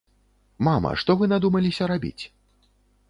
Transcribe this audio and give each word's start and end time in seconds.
Мама, 0.67 0.93
што 1.03 1.15
вы 1.19 1.29
надумаліся 1.33 1.83
рабіць? 1.93 2.23